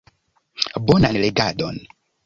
[0.87, 1.81] Bonan legadon.